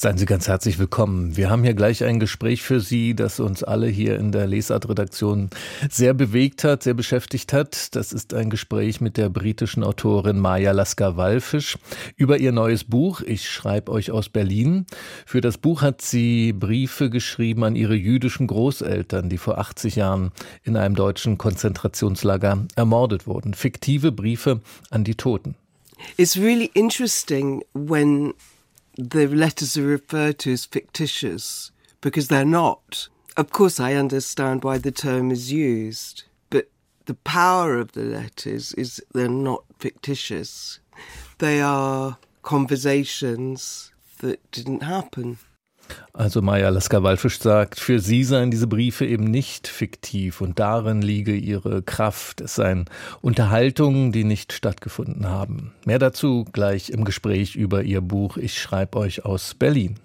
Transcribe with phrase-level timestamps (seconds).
[0.00, 1.36] Seien Sie ganz herzlich willkommen.
[1.36, 5.50] Wir haben hier gleich ein Gespräch für Sie, das uns alle hier in der Lesart-Redaktion
[5.90, 7.96] sehr bewegt hat, sehr beschäftigt hat.
[7.96, 11.78] Das ist ein Gespräch mit der britischen Autorin Maja Lasker-Wallfisch
[12.14, 14.86] über ihr neues Buch Ich schreibe euch aus Berlin.
[15.26, 20.30] Für das Buch hat sie Briefe geschrieben an ihre jüdischen Großeltern, die vor 80 Jahren
[20.62, 23.52] in einem deutschen Konzentrationslager ermordet wurden.
[23.52, 25.56] Fiktive Briefe an die Toten.
[26.16, 28.32] It's really interesting when
[28.98, 31.70] the letters are referred to as fictitious
[32.00, 33.08] because they're not.
[33.36, 36.68] Of course, I understand why the term is used, but
[37.06, 40.80] the power of the letters is they're not fictitious.
[41.38, 45.38] They are conversations that didn't happen.
[46.12, 51.34] Also Maya Lasker-Wallfisch sagt, für sie seien diese Briefe eben nicht fiktiv und darin liege
[51.34, 52.40] ihre Kraft.
[52.40, 52.86] Es seien
[53.20, 55.72] Unterhaltungen, die nicht stattgefunden haben.
[55.84, 60.00] Mehr dazu gleich im Gespräch über ihr Buch Ich schreibe euch aus Berlin.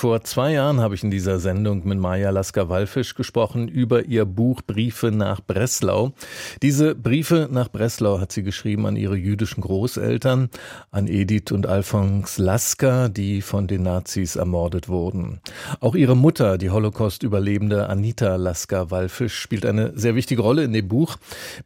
[0.00, 4.62] Vor zwei Jahren habe ich in dieser Sendung mit Maja Lasker-Wallfisch gesprochen über ihr Buch
[4.66, 6.14] Briefe nach Breslau.
[6.62, 10.48] Diese Briefe nach Breslau hat sie geschrieben an ihre jüdischen Großeltern,
[10.90, 15.42] an Edith und Alphons Lasker, die von den Nazis ermordet wurden.
[15.80, 21.16] Auch ihre Mutter, die Holocaust-Überlebende Anita Lasker-Wallfisch, spielt eine sehr wichtige Rolle in dem Buch.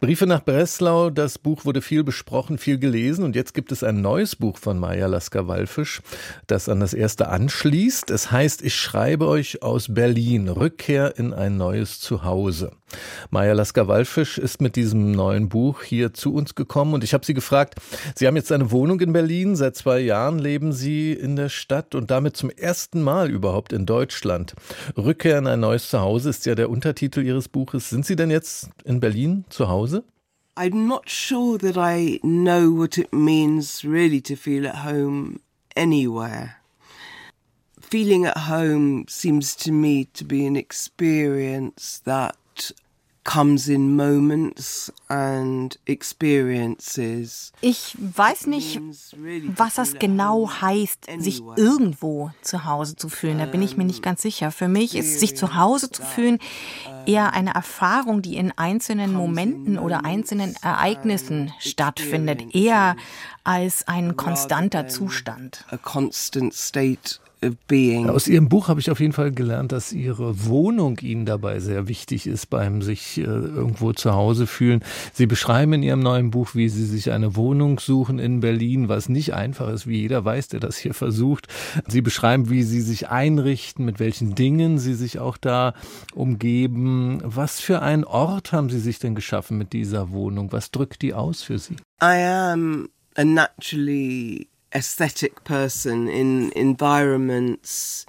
[0.01, 4.01] Briefe nach Breslau, das Buch wurde viel besprochen, viel gelesen und jetzt gibt es ein
[4.01, 6.03] neues Buch von Maja Lasker-Wallfisch,
[6.49, 8.11] das an das erste anschließt.
[8.11, 12.73] Es heißt, ich schreibe euch aus Berlin, Rückkehr in ein neues Zuhause.
[13.31, 17.35] Maja Lasker-Wallfisch ist mit diesem neuen Buch hier zu uns gekommen und ich habe sie
[17.35, 17.77] gefragt,
[18.15, 21.95] Sie haben jetzt eine Wohnung in Berlin, seit zwei Jahren leben Sie in der Stadt
[21.95, 24.55] und damit zum ersten Mal überhaupt in Deutschland.
[24.97, 27.91] Rückkehr in ein neues Zuhause ist ja der Untertitel Ihres Buches.
[27.91, 30.05] Sind Sie denn jetzt in Berlin zu Hause?
[30.57, 35.41] I'm not sure that I know what it means really to feel at home
[35.77, 36.64] anywhere.
[37.91, 42.37] Feeling at home seems to me to be an experience that
[43.25, 47.53] comes in moments and experiences.
[47.63, 48.81] Ich weiß nicht,
[49.57, 53.39] was das genau heißt, sich irgendwo zu Hause zu fühlen.
[53.39, 54.51] Da bin ich mir nicht ganz sicher.
[54.51, 56.39] Für mich ist sich zu Hause zu fühlen
[57.07, 62.97] eher eine Erfahrung, die in einzelnen Momenten oder einzelnen Ereignissen stattfindet, eher
[63.43, 65.65] als ein konstanter Zustand.
[65.71, 67.19] A constant state
[68.09, 71.89] aus Ihrem Buch habe ich auf jeden Fall gelernt, dass Ihre Wohnung Ihnen dabei sehr
[71.89, 74.83] wichtig ist beim sich äh, irgendwo zu Hause fühlen.
[75.13, 79.09] Sie beschreiben in Ihrem neuen Buch, wie Sie sich eine Wohnung suchen in Berlin, was
[79.09, 81.49] nicht einfach ist, wie jeder weiß, der das hier versucht.
[81.89, 85.75] Sie beschreiben, wie Sie sich einrichten, mit welchen Dingen Sie sich auch da
[86.15, 87.21] umgeben.
[87.25, 90.53] Was für einen Ort haben Sie sich denn geschaffen mit dieser Wohnung?
[90.53, 91.77] Was drückt die aus für Sie?
[92.03, 92.23] I
[92.53, 98.07] am a naturally aesthetic person in environments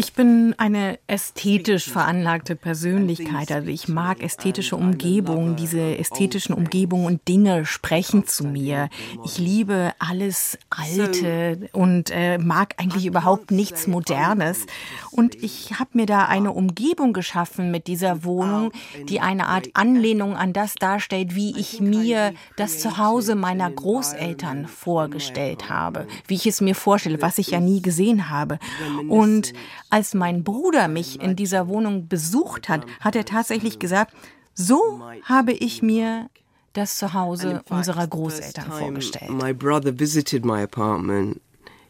[0.00, 3.50] Ich bin eine ästhetisch veranlagte Persönlichkeit.
[3.50, 5.56] Also ich mag ästhetische Umgebungen.
[5.56, 8.90] Diese ästhetischen Umgebungen und Dinge sprechen zu mir.
[9.24, 14.66] Ich liebe alles Alte und äh, mag eigentlich überhaupt nichts Modernes.
[15.10, 18.70] Und ich habe mir da eine Umgebung geschaffen mit dieser Wohnung,
[19.08, 25.68] die eine Art Anlehnung an das darstellt, wie ich mir das Zuhause meiner Großeltern vorgestellt
[25.68, 28.60] habe, wie ich es mir vorstelle, was ich ja nie gesehen habe.
[29.08, 29.54] Und
[29.90, 34.14] als mein Bruder mich in dieser Wohnung besucht hat, hat er tatsächlich gesagt,
[34.54, 36.28] so habe ich mir
[36.72, 39.30] das Zuhause unserer Großeltern vorgestellt.
[39.30, 41.40] My brother visited my apartment.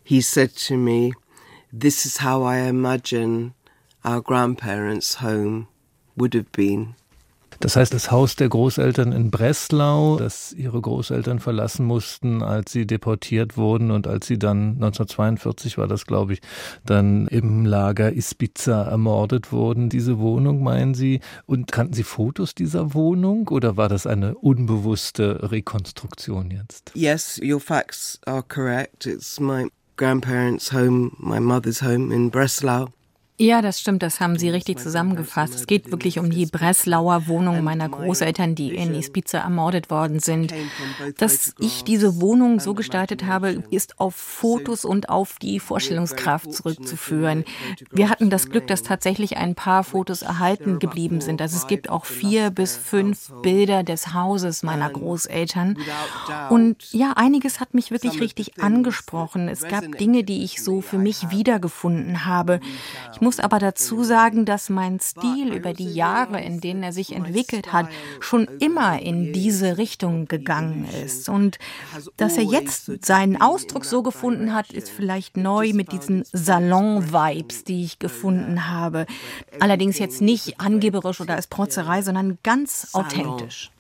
[0.05, 1.13] He said to me,
[1.73, 3.53] this is how I imagine
[4.05, 5.67] our grandparents' home
[6.17, 6.95] would have been.
[7.61, 12.87] Das heißt, das Haus der Großeltern in Breslau, das ihre Großeltern verlassen mussten, als sie
[12.87, 16.41] deportiert wurden und als sie dann 1942 war das, glaube ich,
[16.87, 19.89] dann im Lager Ispiza ermordet wurden.
[19.89, 21.21] Diese Wohnung, meinen Sie?
[21.47, 26.93] Und kannten Sie Fotos dieser Wohnung oder war das eine unbewusste Rekonstruktion jetzt?
[26.95, 29.07] Yes, your facts are correct.
[29.07, 32.89] It's my grandparents' home, my mother's home in Breslau.
[33.41, 35.55] Ja, das stimmt, das haben Sie richtig zusammengefasst.
[35.55, 40.53] Es geht wirklich um die Breslauer Wohnung meiner Großeltern, die in Ispiza ermordet worden sind.
[41.19, 47.45] Dass ich diese Wohnung so gestaltet habe, ist auf Fotos und auf die Vorstellungskraft zurückzuführen.
[47.93, 51.41] Wir hatten das Glück, dass tatsächlich ein paar Fotos erhalten geblieben sind.
[51.41, 55.79] Also es gibt auch vier bis fünf Bilder des Hauses meiner Großeltern.
[56.51, 59.49] Und ja, einiges hat mich wirklich richtig angesprochen.
[59.49, 62.59] Es gab Dinge, die ich so für mich wiedergefunden habe.
[63.13, 67.15] Ich muss aber dazu sagen, dass mein Stil über die Jahre, in denen er sich
[67.15, 67.87] entwickelt hat,
[68.21, 71.29] schon immer in diese Richtung gegangen ist.
[71.29, 71.59] Und
[72.17, 77.85] dass er jetzt seinen Ausdruck so gefunden hat, ist vielleicht neu mit diesen Salon-Vibes, die
[77.85, 79.05] ich gefunden habe.
[79.61, 83.71] Allerdings jetzt nicht angeberisch oder als Protzerei, sondern ganz authentisch.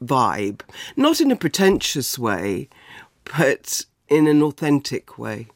[0.00, 0.64] Vibe.
[0.96, 2.70] Not in a pretentious way,
[3.36, 5.48] but in an authentic way.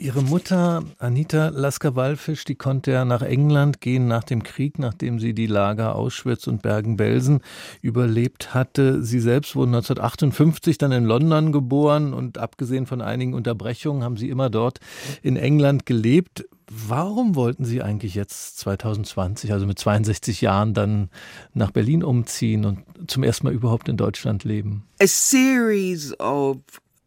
[0.00, 5.34] Ihre Mutter, Anita Lasker-Wallfisch, die konnte ja nach England gehen nach dem Krieg, nachdem sie
[5.34, 7.40] die Lager Auschwitz und Bergen-Belsen
[7.82, 9.02] überlebt hatte.
[9.02, 14.28] Sie selbst wurde 1958 dann in London geboren und abgesehen von einigen Unterbrechungen haben sie
[14.28, 14.78] immer dort
[15.20, 16.46] in England gelebt.
[16.70, 21.08] Warum wollten Sie eigentlich jetzt 2020, also mit 62 Jahren, dann
[21.54, 24.84] nach Berlin umziehen und zum ersten Mal überhaupt in Deutschland leben?
[25.00, 26.58] A series of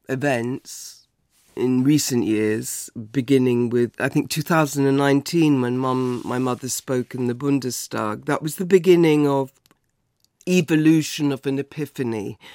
[0.07, 1.00] events
[1.56, 7.33] in recent years, beginning with I think 2019 when mum, my mother spoke in the
[7.33, 8.25] Bundestag.
[8.25, 9.51] That was the beginning of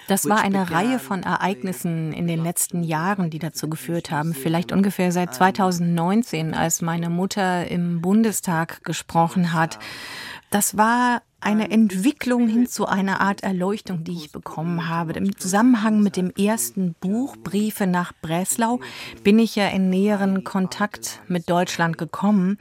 [0.09, 4.35] das war eine Reihe von Ereignissen in den letzten Jahren, die dazu geführt haben.
[4.35, 9.79] Vielleicht ungefähr seit 2019, als meine Mutter im Bundestag gesprochen hat.
[10.51, 15.13] Das war eine Entwicklung hin zu einer Art Erleuchtung, die ich bekommen habe.
[15.13, 18.81] Im Zusammenhang mit dem ersten Buch Briefe nach Breslau
[19.23, 22.59] bin ich ja in näheren Kontakt mit Deutschland gekommen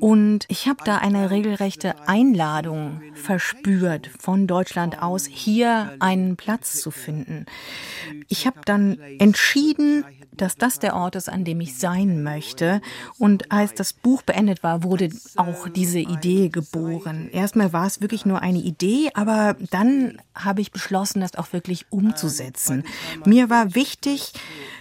[0.00, 6.90] und ich habe da eine regelrechte Einladung verspürt von Deutschland aus, hier einen Platz zu
[6.90, 7.46] finden.
[8.28, 12.80] Ich habe dann entschieden, dass das der Ort ist, an dem ich sein möchte.
[13.18, 17.28] Und als das Buch beendet war, wurde auch diese Idee geboren.
[17.32, 21.86] Erstmal war es wirklich nur eine Idee, aber dann habe ich beschlossen, das auch wirklich
[21.90, 22.84] umzusetzen.
[23.24, 24.32] Mir war wichtig,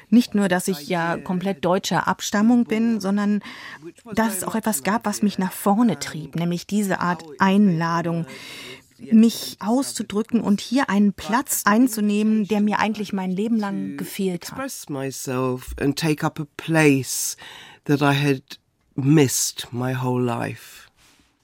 [0.09, 3.41] nicht nur, dass ich ja komplett deutscher Abstammung bin, sondern
[4.13, 8.25] dass es auch etwas gab, was mich nach vorne trieb, nämlich diese Art Einladung
[9.11, 14.57] mich auszudrücken und hier einen Platz einzunehmen, der mir eigentlich mein Leben lang gefehlt hat.
[18.95, 20.88] missed my whole life.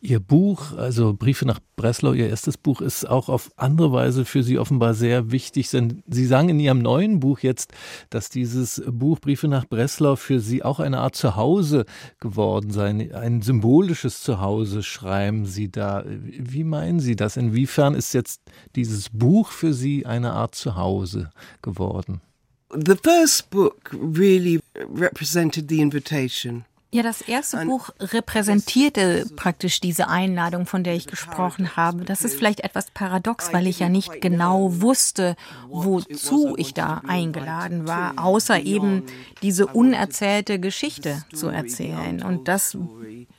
[0.01, 4.43] Ihr Buch, also Briefe nach Breslau, Ihr erstes Buch, ist auch auf andere Weise für
[4.43, 5.69] Sie offenbar sehr wichtig.
[5.69, 7.73] Sie sagen in Ihrem neuen Buch jetzt,
[8.11, 11.85] dass dieses Buch Briefe nach Breslau für Sie auch eine Art Zuhause
[12.19, 16.03] geworden sei, ein symbolisches Zuhause, schreiben Sie da.
[16.05, 17.35] Wie meinen Sie das?
[17.35, 18.41] Inwiefern ist jetzt
[18.75, 21.31] dieses Buch für Sie eine Art Zuhause
[21.63, 22.21] geworden?
[22.69, 26.65] The first book really represented the invitation.
[26.95, 32.05] Ja, das erste Buch repräsentierte praktisch diese Einladung, von der ich gesprochen habe.
[32.05, 35.35] Das ist vielleicht etwas paradox, weil ich ja nicht genau wusste,
[35.67, 39.03] wozu ich da eingeladen war, außer eben
[39.41, 42.23] diese unerzählte Geschichte zu erzählen.
[42.23, 42.77] Und das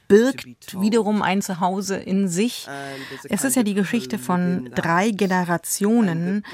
[0.09, 2.69] birgt wiederum ein Zuhause in sich.
[3.29, 6.45] Es ist ja die Geschichte von drei Generationen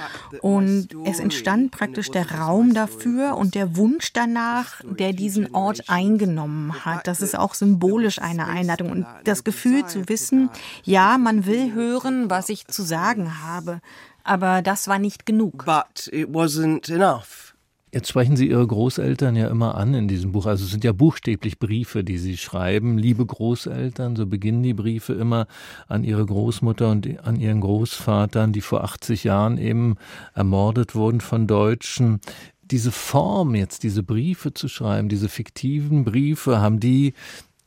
[0.40, 6.84] und es entstand praktisch der Raum dafür und der Wunsch danach, der diesen Ort eingenommen
[6.84, 7.06] hat.
[7.06, 10.50] Das ist auch symbolisch eine Einladung und das Gefühl zu wissen,
[10.84, 13.80] ja, man will hören, was ich zu sagen habe.
[14.24, 15.64] Aber das war nicht genug.
[15.64, 17.51] But it wasn't enough.
[17.94, 20.46] Jetzt sprechen Sie Ihre Großeltern ja immer an in diesem Buch.
[20.46, 22.96] Also es sind ja buchstäblich Briefe, die Sie schreiben.
[22.96, 25.46] Liebe Großeltern, so beginnen die Briefe immer
[25.88, 29.96] an Ihre Großmutter und an Ihren Großvatern, die vor 80 Jahren eben
[30.32, 32.22] ermordet wurden von Deutschen.
[32.62, 37.12] Diese Form jetzt, diese Briefe zu schreiben, diese fiktiven Briefe, haben die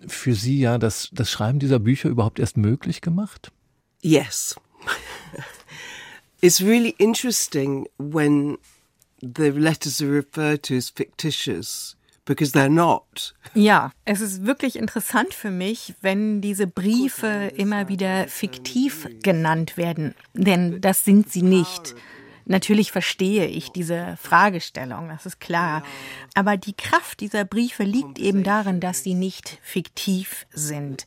[0.07, 3.51] für Sie ja das, das Schreiben dieser Bücher überhaupt erst möglich gemacht?
[4.01, 4.55] Yes.
[6.41, 8.57] It's really interesting when
[9.21, 11.95] the letters are referred to as fictitious.
[12.25, 13.35] Because they're not.
[13.53, 20.15] Ja, es ist wirklich interessant für mich, wenn diese Briefe immer wieder fiktiv genannt werden,
[20.33, 21.93] denn das sind sie nicht.
[22.45, 25.83] Natürlich verstehe ich diese Fragestellung, das ist klar.
[26.33, 31.05] Aber die Kraft dieser Briefe liegt eben darin, dass sie nicht fiktiv sind.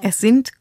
[0.00, 0.52] Es sind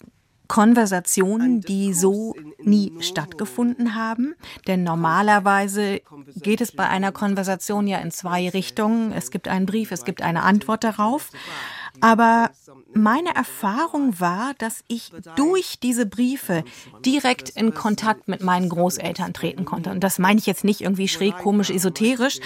[0.53, 4.35] Konversationen, die so nie stattgefunden haben.
[4.67, 6.01] Denn normalerweise
[6.35, 9.13] geht es bei einer Konversation ja in zwei Richtungen.
[9.13, 11.31] Es gibt einen Brief, es gibt eine Antwort darauf.
[12.01, 12.51] Aber
[12.93, 16.63] meine Erfahrung war, dass ich durch diese Briefe
[17.03, 19.89] direkt in Kontakt mit meinen Großeltern treten konnte.
[19.89, 22.39] Und das meine ich jetzt nicht irgendwie schräg, komisch, esoterisch,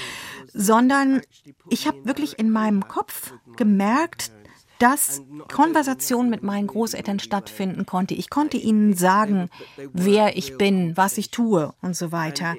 [0.53, 1.21] sondern
[1.69, 4.31] ich habe wirklich in meinem Kopf gemerkt,
[4.79, 8.13] dass Konversation mit meinen Großeltern stattfinden konnte.
[8.13, 9.49] Ich konnte ihnen sagen,
[9.93, 12.55] wer ich bin, was ich tue und so weiter.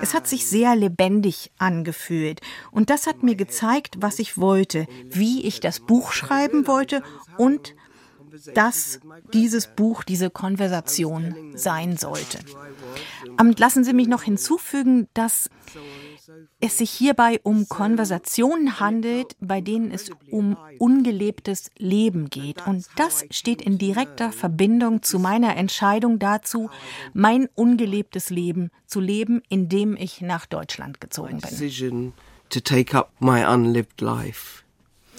[0.00, 2.40] Es hat sich sehr lebendig angefühlt.
[2.70, 7.02] Und das hat mir gezeigt, was ich wollte, wie ich das Buch schreiben wollte
[7.36, 7.74] und
[8.54, 9.00] dass
[9.32, 12.38] dieses Buch diese Konversation sein sollte.
[13.58, 15.50] Lassen Sie mich noch hinzufügen, dass
[16.60, 22.66] es sich hierbei um Konversationen handelt, bei denen es um ungelebtes Leben geht.
[22.66, 26.70] Und das steht in direkter Verbindung zu meiner Entscheidung dazu,
[27.14, 32.12] mein ungelebtes Leben zu leben, indem ich nach Deutschland gezogen bin.
[32.50, 34.64] To take up my unlived life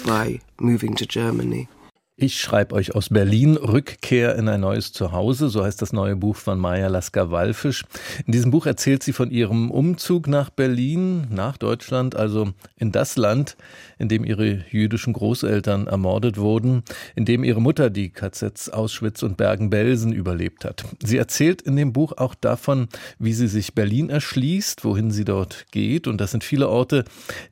[0.04, 1.70] by moving to Germany.
[2.18, 6.36] Ich schreibe euch aus Berlin Rückkehr in ein neues Zuhause, so heißt das neue Buch
[6.36, 7.84] von Maja Lasker-Wallfisch.
[8.28, 13.16] In diesem Buch erzählt sie von ihrem Umzug nach Berlin, nach Deutschland, also in das
[13.16, 13.58] Land,
[13.98, 16.84] in dem ihre jüdischen Großeltern ermordet wurden,
[17.16, 20.84] in dem ihre Mutter die KZs Auschwitz und Bergen-Belsen überlebt hat.
[21.02, 22.88] Sie erzählt in dem Buch auch davon,
[23.18, 26.06] wie sie sich Berlin erschließt, wohin sie dort geht.
[26.08, 27.06] Und das sind viele Orte,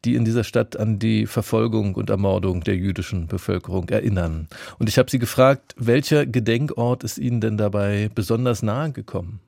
[0.06, 4.48] die in dieser Stadt an die Verfolgung und Ermordung der jüdischen Bevölkerung erinnern.
[4.78, 9.40] Und ich habe sie gefragt, welcher Gedenkort ist Ihnen denn dabei besonders nahe gekommen?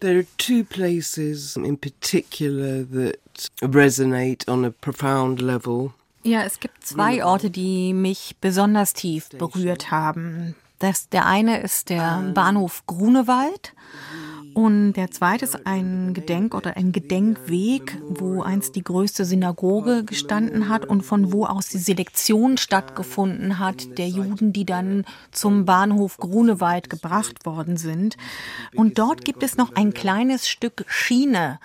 [0.00, 3.18] There are two places in particular that
[3.62, 5.92] resonate on a profound level.
[6.24, 10.54] Ja, es gibt zwei Orte, die mich besonders tief berührt haben.
[10.78, 13.72] Das, der eine ist der Bahnhof Grunewald
[14.54, 20.68] und der zweite ist ein Gedenk- oder ein Gedenkweg, wo einst die größte Synagoge gestanden
[20.68, 26.18] hat und von wo aus die Selektion stattgefunden hat der Juden, die dann zum Bahnhof
[26.18, 28.16] Grunewald gebracht worden sind.
[28.74, 31.58] Und dort gibt es noch ein kleines Stück Schiene,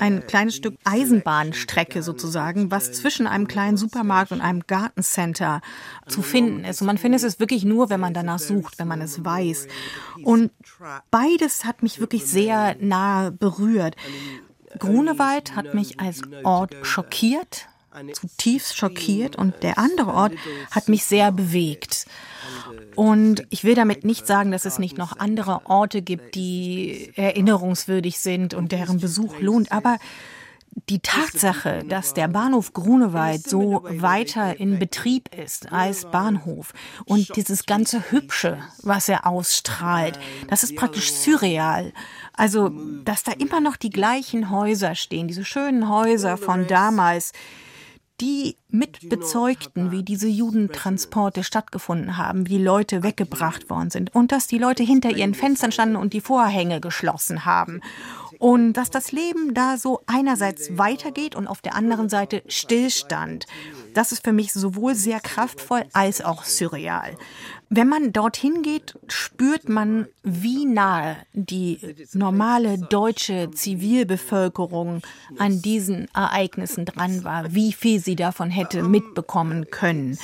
[0.00, 5.60] ein kleines Stück Eisenbahnstrecke sozusagen, was zwischen einem kleinen Supermarkt und einem Gartencenter
[6.08, 6.80] zu finden ist.
[6.80, 9.68] Und man findet es wirklich nur, wenn man danach sucht, wenn man es weiß.
[10.24, 10.50] Und
[11.10, 13.96] beides hat mich wirklich sehr nah berührt.
[14.78, 17.68] Grunewald hat mich als Ort schockiert,
[18.14, 20.32] zutiefst schockiert und der andere Ort
[20.70, 22.06] hat mich sehr bewegt.
[22.96, 28.18] Und ich will damit nicht sagen, dass es nicht noch andere Orte gibt, die erinnerungswürdig
[28.18, 29.98] sind und deren Besuch lohnt, aber
[30.88, 36.72] die Tatsache, dass der Bahnhof Grunewald so weiter in Betrieb ist als Bahnhof
[37.04, 41.92] und dieses ganze Hübsche, was er ausstrahlt, das ist praktisch surreal.
[42.34, 42.70] Also,
[43.04, 47.32] dass da immer noch die gleichen Häuser stehen, diese schönen Häuser von damals,
[48.20, 54.46] die mitbezeugten, wie diese Judentransporte stattgefunden haben, wie die Leute weggebracht worden sind und dass
[54.46, 57.80] die Leute hinter ihren Fenstern standen und die Vorhänge geschlossen haben
[58.38, 63.46] und dass das Leben da so einerseits weitergeht und auf der anderen Seite stillstand.
[63.94, 67.16] Das ist für mich sowohl sehr kraftvoll als auch surreal.
[67.74, 71.78] Wenn man dorthin geht, spürt man, wie nahe die
[72.12, 75.00] normale deutsche Zivilbevölkerung
[75.38, 80.18] an diesen Ereignissen dran war, wie viel sie davon hätte mitbekommen können.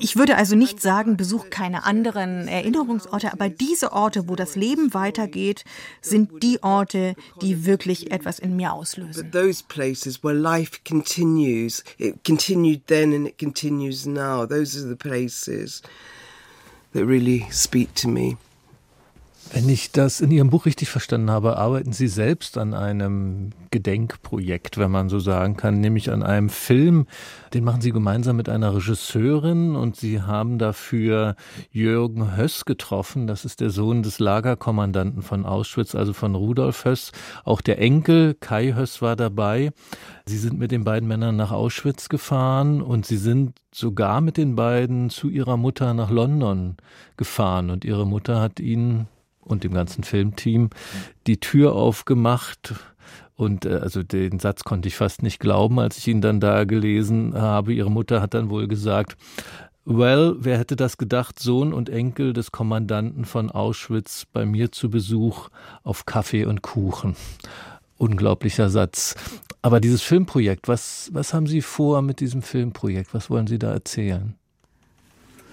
[0.00, 4.92] Ich würde also nicht sagen, besuch keine anderen Erinnerungsorte, aber diese Orte, wo das Leben
[4.92, 5.64] weitergeht,
[6.02, 9.22] sind die Orte, die wirklich etwas in mir auslösen.
[9.22, 14.44] But those places where life continues, it continued then and it continues now.
[14.44, 15.80] Those are the places
[16.92, 18.36] that really speak to me.
[19.54, 24.78] Wenn ich das in Ihrem Buch richtig verstanden habe, arbeiten Sie selbst an einem Gedenkprojekt,
[24.78, 27.06] wenn man so sagen kann, nämlich an einem Film.
[27.52, 31.36] Den machen Sie gemeinsam mit einer Regisseurin und Sie haben dafür
[31.70, 33.26] Jürgen Höss getroffen.
[33.26, 37.12] Das ist der Sohn des Lagerkommandanten von Auschwitz, also von Rudolf Höss.
[37.44, 39.72] Auch der Enkel Kai Höss war dabei.
[40.24, 44.56] Sie sind mit den beiden Männern nach Auschwitz gefahren und Sie sind sogar mit den
[44.56, 46.78] beiden zu ihrer Mutter nach London
[47.18, 49.08] gefahren und ihre Mutter hat ihnen
[49.42, 50.70] und dem ganzen Filmteam
[51.26, 52.74] die Tür aufgemacht.
[53.34, 56.64] Und äh, also den Satz konnte ich fast nicht glauben, als ich ihn dann da
[56.64, 57.72] gelesen habe.
[57.72, 59.16] Ihre Mutter hat dann wohl gesagt,
[59.84, 64.90] Well, wer hätte das gedacht, Sohn und Enkel des Kommandanten von Auschwitz bei mir zu
[64.90, 65.48] Besuch
[65.82, 67.16] auf Kaffee und Kuchen.
[67.98, 69.16] Unglaublicher Satz.
[69.60, 73.12] Aber dieses Filmprojekt, was, was haben Sie vor mit diesem Filmprojekt?
[73.12, 74.36] Was wollen Sie da erzählen?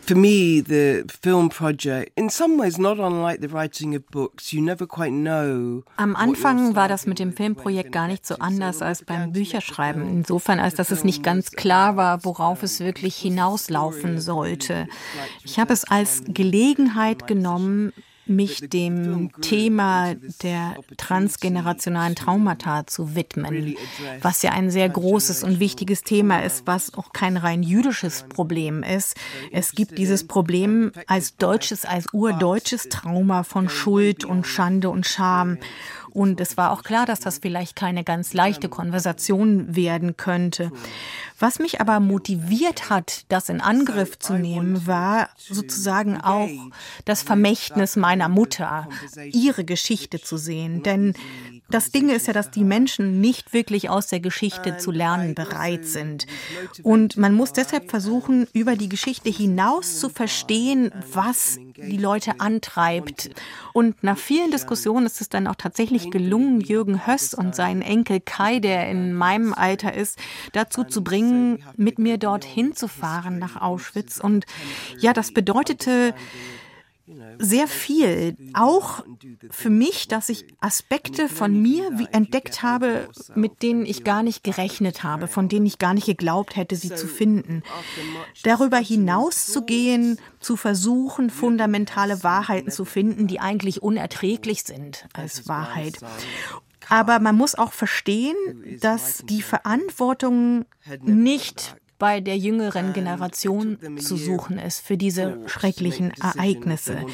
[0.09, 4.59] For me, the film project, in some ways not unlike the writing of books, you
[4.59, 5.83] never quite know.
[5.97, 10.09] Am Anfang war das mit dem Filmprojekt gar nicht so anders als beim Bücherschreiben.
[10.09, 14.87] Insofern, als dass es nicht ganz klar war, worauf es wirklich hinauslaufen sollte.
[15.43, 17.93] Ich habe es als Gelegenheit genommen,
[18.29, 23.75] mich dem Thema der transgenerationalen Traumata zu widmen,
[24.21, 28.83] was ja ein sehr großes und wichtiges Thema ist, was auch kein rein jüdisches Problem
[28.83, 29.15] ist.
[29.51, 35.57] Es gibt dieses Problem als deutsches, als urdeutsches Trauma von Schuld und Schande und Scham.
[36.19, 40.69] Und es war auch klar, dass das vielleicht keine ganz leichte Konversation werden könnte.
[41.39, 46.49] Was mich aber motiviert hat, das in Angriff zu nehmen, war sozusagen auch
[47.05, 48.89] das Vermächtnis meiner Mutter,
[49.31, 50.83] ihre Geschichte zu sehen.
[50.83, 51.13] Denn
[51.69, 55.85] das Ding ist ja, dass die Menschen nicht wirklich aus der Geschichte zu lernen bereit
[55.85, 56.25] sind.
[56.83, 63.29] Und man muss deshalb versuchen, über die Geschichte hinaus zu verstehen, was die Leute antreibt.
[63.71, 68.19] Und nach vielen Diskussionen ist es dann auch tatsächlich gelungen, Jürgen Höss und seinen Enkel
[68.19, 70.19] Kai, der in meinem Alter ist,
[70.53, 74.19] dazu zu bringen, mit mir dorthin zu fahren nach Auschwitz.
[74.19, 74.45] Und
[74.99, 76.13] ja, das bedeutete,
[77.39, 78.35] sehr viel.
[78.53, 79.03] Auch
[79.49, 85.03] für mich, dass ich Aspekte von mir entdeckt habe, mit denen ich gar nicht gerechnet
[85.03, 87.63] habe, von denen ich gar nicht geglaubt hätte, sie zu finden.
[88.43, 95.47] Darüber hinaus zu gehen, zu versuchen, fundamentale Wahrheiten zu finden, die eigentlich unerträglich sind als
[95.47, 95.99] Wahrheit.
[96.89, 98.35] Aber man muss auch verstehen,
[98.81, 100.65] dass die Verantwortung
[101.01, 107.05] nicht bei der jüngeren Generation zu suchen ist für diese schrecklichen Ereignisse.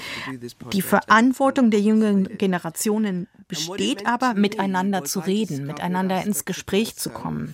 [0.71, 7.53] Die Verantwortung der jüngeren Generationen besteht aber, miteinander zu reden, miteinander ins Gespräch zu kommen.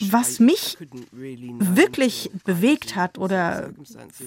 [0.00, 0.78] Was mich
[1.12, 3.70] wirklich bewegt hat oder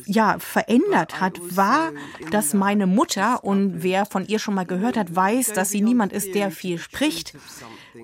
[0.05, 1.91] ja verändert hat, war,
[2.31, 6.13] dass meine Mutter und wer von ihr schon mal gehört hat, weiß, dass sie niemand
[6.13, 7.33] ist, der viel spricht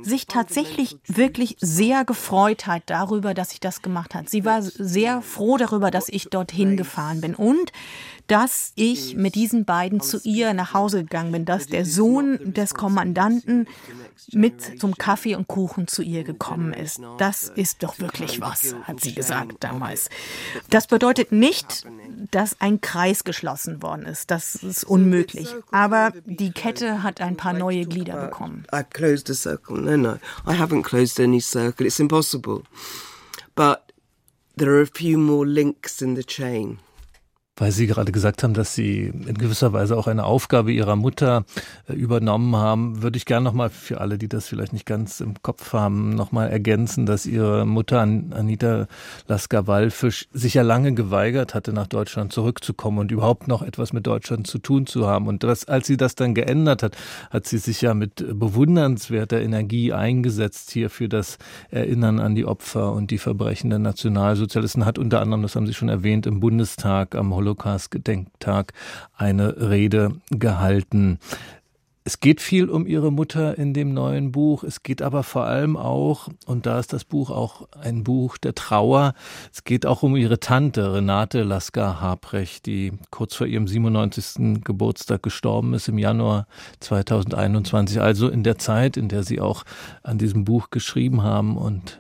[0.02, 4.30] sich tatsächlich wirklich sehr gefreut hat darüber, dass ich das gemacht habe.
[4.30, 7.72] Sie war sehr froh darüber, dass ich dorthin gefahren bin und
[8.30, 12.76] dass ich mit diesen beiden zu ihr nach Hause gegangen bin, dass der Sohn des
[12.76, 13.68] Kommandanten
[14.32, 17.02] mit zum Kaffee und Kuchen zu ihr gekommen ist.
[17.18, 20.10] Das ist doch wirklich was, hat sie gesagt damals.
[20.70, 21.88] Das bedeutet nicht,
[22.30, 24.30] dass ein Kreis geschlossen worden ist.
[24.30, 25.48] Das ist unmöglich.
[25.72, 28.64] Aber die Kette hat ein paar neue Glieder bekommen.
[28.72, 29.82] I closed a circle.
[29.82, 30.20] No, no.
[30.46, 31.88] I haven't closed any circle.
[31.88, 32.62] It's impossible.
[33.56, 33.92] But
[34.56, 36.78] there are a few more links in the chain
[37.60, 41.44] weil Sie gerade gesagt haben, dass Sie in gewisser Weise auch eine Aufgabe Ihrer Mutter
[41.88, 45.42] äh, übernommen haben, würde ich gerne nochmal für alle, die das vielleicht nicht ganz im
[45.42, 48.88] Kopf haben, nochmal ergänzen, dass Ihre Mutter Anita
[49.28, 54.48] Lasker-Wallfisch sich ja lange geweigert hatte, nach Deutschland zurückzukommen und überhaupt noch etwas mit Deutschland
[54.48, 55.28] zu tun zu haben.
[55.28, 56.96] Und das, als sie das dann geändert hat,
[57.30, 61.38] hat sie sich ja mit bewundernswerter Energie eingesetzt hier für das
[61.72, 65.74] Erinnern an die Opfer und die Verbrechen der Nationalsozialisten, hat unter anderem, das haben Sie
[65.74, 68.74] schon erwähnt, im Bundestag am Holocaust Holocaust-Gedenktag
[69.16, 71.20] eine Rede gehalten.
[72.06, 74.64] Es geht viel um ihre Mutter in dem neuen Buch.
[74.64, 78.56] Es geht aber vor allem auch, und da ist das Buch auch ein Buch der
[78.56, 79.14] Trauer,
[79.54, 84.64] es geht auch um ihre Tante Renate Lasker Habrecht, die kurz vor ihrem 97.
[84.64, 86.48] Geburtstag gestorben ist im Januar
[86.80, 88.02] 2021.
[88.02, 89.64] Also in der Zeit, in der sie auch
[90.02, 92.00] an diesem Buch geschrieben haben und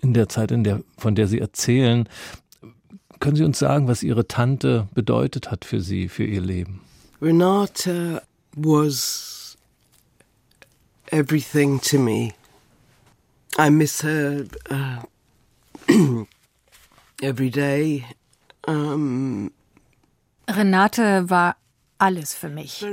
[0.00, 2.08] in der Zeit, in der, von der Sie erzählen,
[3.22, 6.80] können Sie uns sagen, was Ihre Tante bedeutet hat für Sie, für Ihr Leben?
[7.22, 8.20] Renata
[8.56, 9.56] was
[11.12, 12.34] everything to me.
[13.58, 15.02] I miss her uh,
[17.22, 18.04] every day.
[18.66, 19.52] Um,
[20.48, 21.56] Renate war
[21.98, 22.84] alles für mich.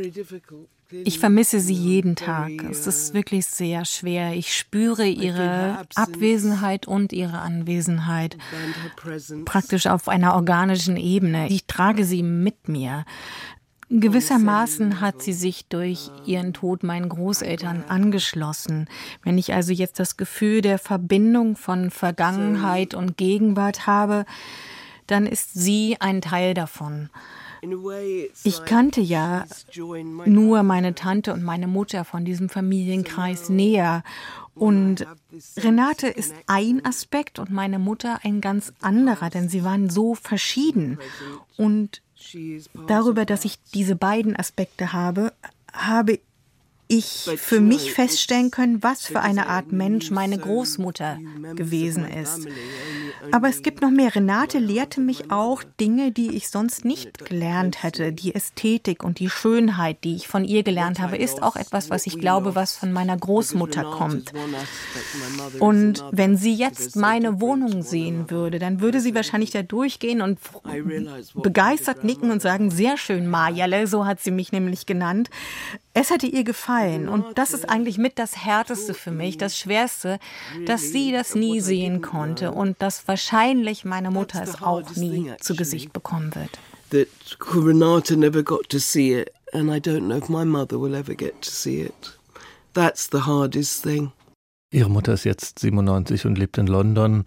[0.92, 2.52] Ich vermisse sie jeden Tag.
[2.70, 4.34] Es ist wirklich sehr schwer.
[4.34, 8.38] Ich spüre ihre Abwesenheit und ihre Anwesenheit
[9.46, 11.48] praktisch auf einer organischen Ebene.
[11.50, 13.06] Ich trage sie mit mir.
[13.92, 18.88] Gewissermaßen hat sie sich durch ihren Tod meinen Großeltern angeschlossen.
[19.24, 24.26] Wenn ich also jetzt das Gefühl der Verbindung von Vergangenheit und Gegenwart habe,
[25.08, 27.10] dann ist sie ein Teil davon.
[28.44, 29.46] Ich kannte ja
[30.26, 34.04] nur meine Tante und meine Mutter von diesem Familienkreis näher.
[34.56, 35.08] Und
[35.58, 41.00] Renate ist ein Aspekt und meine Mutter ein ganz anderer, denn sie waren so verschieden.
[41.58, 42.02] Und
[42.88, 45.34] darüber, dass ich diese beiden Aspekte habe,
[45.72, 46.20] habe
[46.92, 51.20] ich für mich feststellen können, was für eine Art Mensch meine Großmutter
[51.56, 52.48] gewesen ist.
[53.32, 54.16] Aber es gibt noch mehr.
[54.16, 58.12] Renate lehrte mich auch Dinge, die ich sonst nicht gelernt hätte.
[58.12, 62.08] Die Ästhetik und die Schönheit, die ich von ihr gelernt habe, ist auch etwas, was
[62.08, 64.34] ich glaube, was von meiner Großmutter kommt.
[65.60, 70.40] Und wenn sie jetzt meine Wohnung sehen würde, dann würde sie wahrscheinlich da durchgehen und
[71.36, 75.30] begeistert nicken und sagen, sehr schön, Marjale, so hat sie mich nämlich genannt.
[75.94, 76.79] Es hätte ihr gefallen
[77.10, 80.20] und das ist eigentlich mit das Härteste für mich, das Schwerste,
[80.66, 85.56] dass sie das nie sehen konnte und dass wahrscheinlich meine Mutter es auch nie zu
[85.56, 86.52] Gesicht bekommen wird.
[86.92, 87.08] That
[87.54, 91.16] Renata never got to see it and I don't know if my mother will ever
[91.16, 92.18] get to see it.
[92.74, 94.12] That's the hardest thing.
[94.72, 97.26] Ihre Mutter ist jetzt 97 und lebt in London.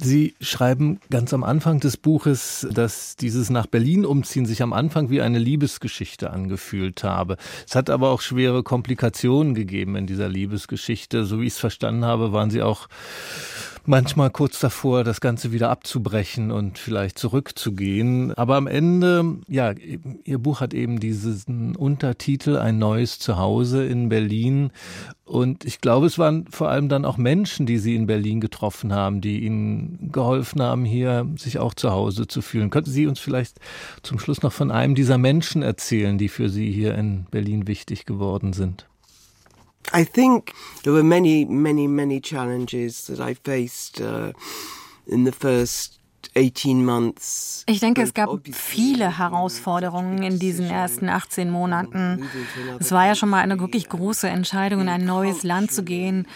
[0.00, 5.10] Sie schreiben ganz am Anfang des Buches, dass dieses nach Berlin umziehen sich am Anfang
[5.10, 7.36] wie eine Liebesgeschichte angefühlt habe.
[7.66, 11.24] Es hat aber auch schwere Komplikationen gegeben in dieser Liebesgeschichte.
[11.24, 12.88] So wie ich es verstanden habe, waren Sie auch
[13.86, 18.32] manchmal kurz davor, das Ganze wieder abzubrechen und vielleicht zurückzugehen.
[18.34, 19.72] Aber am Ende, ja,
[20.24, 24.70] Ihr Buch hat eben diesen Untertitel Ein neues Zuhause in Berlin.
[25.24, 28.92] Und ich glaube, es waren vor allem dann auch Menschen, die Sie in Berlin getroffen
[28.92, 29.79] haben, die Ihnen
[30.12, 32.70] geholfen haben, hier sich auch zu Hause zu fühlen.
[32.70, 33.58] Könnten Sie uns vielleicht
[34.02, 38.06] zum Schluss noch von einem dieser Menschen erzählen, die für Sie hier in Berlin wichtig
[38.06, 38.86] geworden sind?
[39.94, 40.52] I think
[40.84, 44.32] there were many, many, many challenges that I faced uh,
[45.06, 46.00] in the first
[46.34, 52.22] ich denke, es gab viele Herausforderungen in diesen ersten 18 Monaten.
[52.78, 56.26] Es war ja schon mal eine wirklich große Entscheidung, in ein neues Land zu gehen,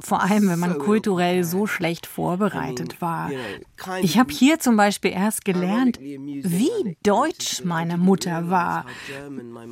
[0.00, 3.30] vor allem, wenn man kulturell so schlecht vorbereitet war.
[4.02, 8.86] Ich habe hier zum Beispiel erst gelernt, wie deutsch meine Mutter war.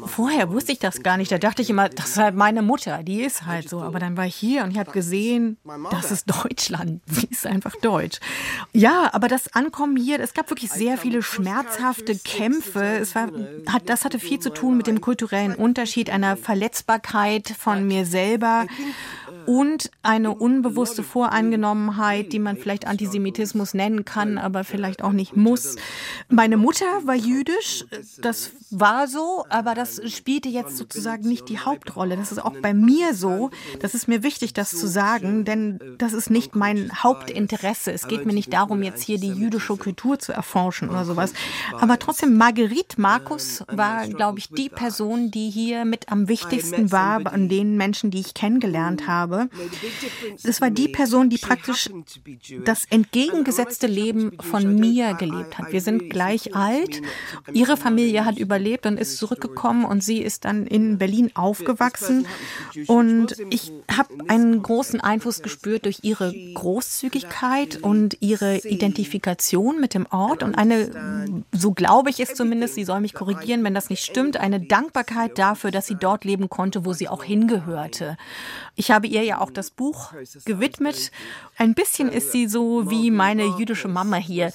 [0.07, 1.31] Vorher wusste ich das gar nicht.
[1.31, 3.81] Da dachte ich immer, das ist halt meine Mutter, die ist halt so.
[3.81, 5.59] Aber dann war ich hier und ich habe gesehen,
[5.91, 7.03] das ist Deutschland.
[7.07, 8.21] Sie ist einfach deutsch.
[8.73, 12.99] Ja, aber das Ankommen hier, es gab wirklich sehr viele schmerzhafte Kämpfe.
[13.01, 13.29] Es war,
[13.67, 18.67] hat, das hatte viel zu tun mit dem kulturellen Unterschied, einer Verletzbarkeit von mir selber
[19.49, 25.77] und eine unbewusste Voreingenommenheit, die man vielleicht Antisemitismus nennen kann, aber vielleicht auch nicht muss.
[26.29, 27.87] Meine Mutter war jüdisch,
[28.21, 32.19] das war so, aber das spielte jetzt sozusagen nicht die Hauptrolle.
[32.19, 33.49] Das ist auch bei mir so.
[33.81, 37.91] Das ist mir wichtig, das zu sagen, denn das ist nicht mein Hauptinteresse.
[37.91, 41.33] Es geht mir nicht darum, jetzt hier die jüdische Kultur zu erforschen oder sowas.
[41.81, 47.27] Aber trotzdem, Marguerite Markus war, glaube ich, die Person, die hier mit am wichtigsten war
[47.33, 49.51] an den Menschen, die ich kennengelernt habe habe.
[50.43, 51.91] Das war die Person, die praktisch
[52.65, 55.73] das entgegengesetzte Leben von mir gelebt hat.
[55.73, 57.01] Wir sind gleich alt.
[57.53, 62.27] Ihre Familie hat überlebt und ist zurückgekommen und sie ist dann in Berlin aufgewachsen.
[62.87, 70.07] Und ich habe einen großen Einfluss gespürt durch ihre Großzügigkeit und ihre Identifikation mit dem
[70.11, 74.05] Ort und eine, so glaube ich es zumindest, sie soll mich korrigieren, wenn das nicht
[74.05, 78.17] stimmt, eine Dankbarkeit dafür, dass sie dort leben konnte, wo sie auch hingehörte.
[78.75, 80.13] Ich habe ihr ja auch das Buch
[80.45, 81.11] gewidmet.
[81.57, 84.53] Ein bisschen ist sie so wie meine jüdische Mama hier.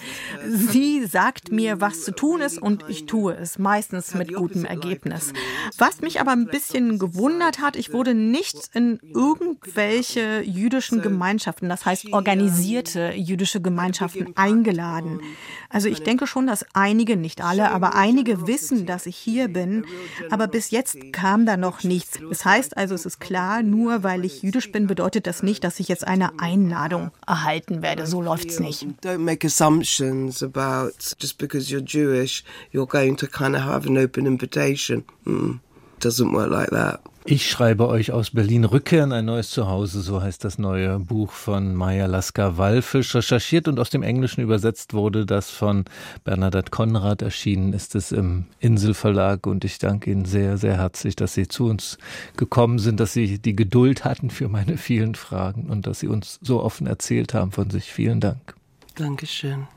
[0.48, 5.34] Sie sagt mir, was zu tun ist und ich tue es, meistens mit gutem Ergebnis.
[5.78, 11.86] Was mich aber ein bisschen gewundert hat, ich wurde nicht in irgendwelche jüdischen Gemeinschaften, das
[11.86, 15.22] heißt organisierte jüdische Gemeinschaften eingeladen.
[15.70, 19.86] Also ich denke schon, dass einige, nicht alle, aber einige wissen, dass ich hier bin,
[20.30, 22.20] aber bis jetzt kam da noch nichts.
[22.30, 25.80] Das heißt also, es ist klar, nur weil ich jüdisch bin, bedeutet das nicht, dass
[25.80, 28.06] ich jetzt eine Einladung erhalten werde.
[28.08, 28.86] So läuft's nicht.
[29.04, 33.98] Don't make assumptions about just because you're Jewish, you're going to kind of have an
[33.98, 35.04] open invitation.
[35.26, 35.60] Mm,
[36.04, 37.00] doesn't work like that.
[37.26, 41.74] Ich schreibe euch aus Berlin Rückkehren ein neues Zuhause, so heißt das neue Buch von
[41.74, 43.16] Maya Lasker-Wallfisch.
[43.16, 45.86] Recherchiert und aus dem Englischen übersetzt wurde das von
[46.26, 47.22] Bernadette Konrad.
[47.22, 51.68] Erschienen ist es im Inselverlag und ich danke Ihnen sehr, sehr herzlich, dass Sie zu
[51.68, 51.98] uns
[52.36, 56.40] gekommen sind, dass Sie die Geduld hatten für meine vielen Fragen und dass Sie uns
[56.42, 57.94] so offen erzählt haben von sich.
[57.94, 58.54] Vielen Dank.
[58.96, 59.68] Dankeschön.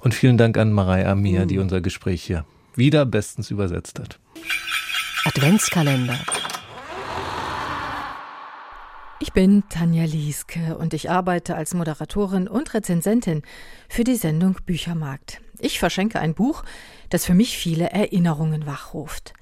[0.00, 2.46] Und vielen Dank an Marei Amir, die unser Gespräch hier
[2.76, 4.18] wieder bestens übersetzt hat.
[5.26, 6.20] Adventskalender.
[9.18, 13.42] Ich bin Tanja Lieske und ich arbeite als Moderatorin und Rezensentin
[13.88, 15.40] für die Sendung Büchermarkt.
[15.58, 16.62] Ich verschenke ein Buch,
[17.08, 19.32] das für mich viele Erinnerungen wachruft.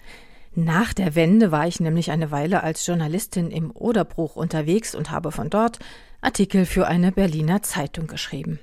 [0.55, 5.33] Nach der Wende war ich nämlich eine Weile als Journalistin im Oderbruch unterwegs und habe
[5.33, 5.81] von dort
[6.23, 8.59] Artikel für eine Berliner Zeitung geschrieben.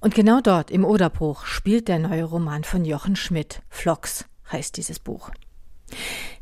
[0.00, 3.60] Und genau dort im Oderbruch spielt der neue Roman von Jochen Schmidt.
[3.68, 5.30] Flocks heißt dieses Buch.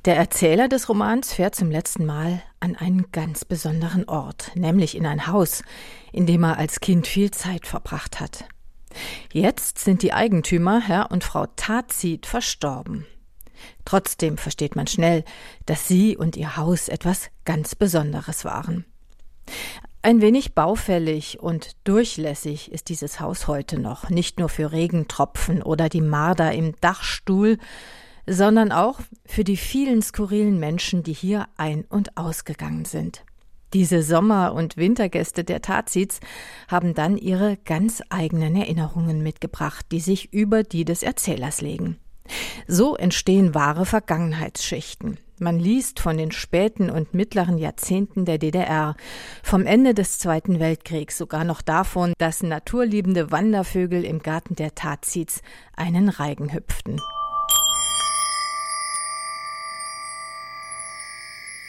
[0.05, 5.07] Der Erzähler des Romans fährt zum letzten Mal an einen ganz besonderen Ort, nämlich in
[5.07, 5.63] ein Haus,
[6.13, 8.45] in dem er als Kind viel Zeit verbracht hat.
[9.33, 13.07] Jetzt sind die Eigentümer, Herr und Frau Tazit, verstorben.
[13.85, 15.25] Trotzdem versteht man schnell,
[15.67, 18.85] dass sie und ihr Haus etwas ganz Besonderes waren.
[20.03, 25.89] Ein wenig baufällig und durchlässig ist dieses Haus heute noch, nicht nur für Regentropfen oder
[25.89, 27.59] die Marder im Dachstuhl,
[28.27, 33.25] sondern auch für die vielen skurrilen Menschen, die hier ein- und ausgegangen sind.
[33.73, 36.21] Diese Sommer- und Wintergäste der Tazits
[36.69, 41.97] haben dann ihre ganz eigenen Erinnerungen mitgebracht, die sich über die des Erzählers legen.
[42.67, 45.19] So entstehen wahre Vergangenheitsschichten.
[45.39, 48.95] Man liest von den späten und mittleren Jahrzehnten der DDR,
[49.43, 55.43] vom Ende des Zweiten Weltkriegs, sogar noch davon, dass naturliebende Wandervögel im Garten der Taziz
[55.75, 57.01] einen Reigen hüpften.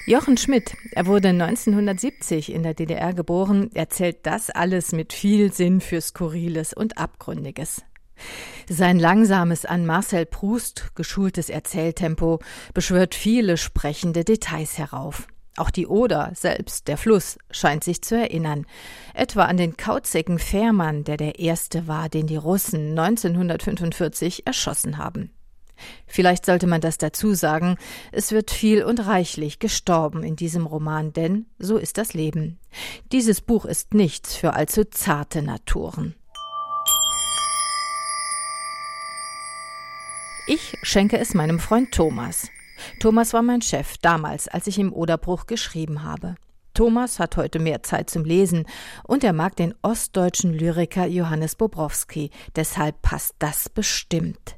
[0.05, 5.79] Jochen Schmidt, er wurde 1970 in der DDR geboren, erzählt das alles mit viel Sinn
[5.79, 7.83] für Skurriles und Abgründiges.
[8.67, 12.39] Sein langsames an Marcel Proust geschultes Erzähltempo
[12.73, 15.27] beschwört viele sprechende Details herauf.
[15.55, 18.65] Auch die Oder selbst, der Fluss, scheint sich zu erinnern.
[19.13, 25.31] Etwa an den kauzigen Fährmann, der der erste war, den die Russen 1945 erschossen haben.
[26.05, 27.77] Vielleicht sollte man das dazu sagen,
[28.11, 32.59] es wird viel und reichlich gestorben in diesem Roman, denn so ist das Leben.
[33.11, 36.15] Dieses Buch ist nichts für allzu zarte Naturen.
[40.45, 42.49] Ich schenke es meinem Freund Thomas.
[42.99, 46.35] Thomas war mein Chef damals, als ich im Oderbruch geschrieben habe.
[46.73, 48.65] Thomas hat heute mehr Zeit zum Lesen
[49.03, 54.55] und er mag den ostdeutschen Lyriker Johannes Bobrowski, deshalb passt das bestimmt.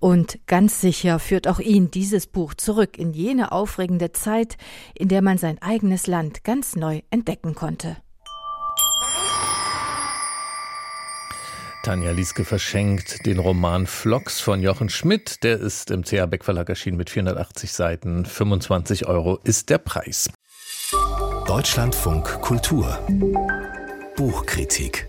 [0.00, 4.56] Und ganz sicher führt auch ihn dieses Buch zurück in jene aufregende Zeit,
[4.94, 7.96] in der man sein eigenes Land ganz neu entdecken konnte.
[11.82, 15.42] Tanja Lieske verschenkt den Roman Flocks von Jochen Schmidt.
[15.42, 18.26] Der ist im CH Beck Verlag erschienen mit 480 Seiten.
[18.26, 20.28] 25 Euro ist der Preis.
[21.46, 22.98] Deutschlandfunk Kultur
[24.16, 25.08] Buchkritik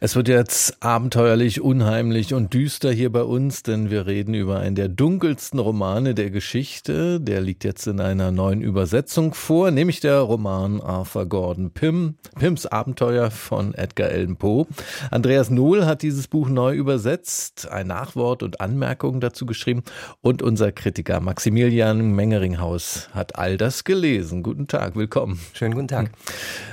[0.00, 4.74] es wird jetzt abenteuerlich, unheimlich und düster hier bei uns, denn wir reden über einen
[4.74, 7.20] der dunkelsten Romane der Geschichte.
[7.20, 12.66] Der liegt jetzt in einer neuen Übersetzung vor, nämlich der Roman Arthur Gordon Pym, Pyms
[12.66, 14.66] Abenteuer von Edgar Allan Poe.
[15.10, 19.82] Andreas Nohl hat dieses Buch neu übersetzt, ein Nachwort und Anmerkungen dazu geschrieben
[20.20, 24.42] und unser Kritiker Maximilian Mengeringhaus hat all das gelesen.
[24.42, 25.40] Guten Tag, willkommen.
[25.52, 26.12] Schönen guten Tag.